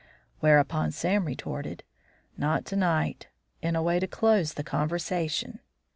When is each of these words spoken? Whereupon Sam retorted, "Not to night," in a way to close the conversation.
Whereupon 0.39 0.91
Sam 0.91 1.25
retorted, 1.25 1.83
"Not 2.35 2.65
to 2.65 2.75
night," 2.75 3.27
in 3.61 3.75
a 3.75 3.83
way 3.83 3.99
to 3.99 4.07
close 4.07 4.55
the 4.55 4.63
conversation. 4.63 5.59